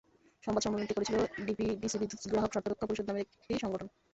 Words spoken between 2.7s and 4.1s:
পরিষদ নামের একটি সংগঠন।